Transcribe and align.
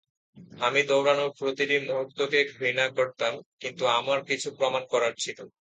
আমি 0.59 0.81
দৌড়ানোর 0.83 1.31
প্রতিটি 1.39 1.77
মুহূর্তকে 1.87 2.39
ঘৃণা 2.53 2.85
করতাম, 2.89 3.33
কিন্তু 3.59 3.83
আমার 3.99 4.19
কিছু 4.23 4.47
প্রমাণ 4.57 4.83
করার 4.85 5.13
ছিল। 5.17 5.37